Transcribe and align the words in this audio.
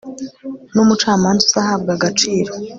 n 0.73 0.75
umucamanza 0.83 1.43
uzahabwa 1.49 1.91
agaciro 1.97 2.51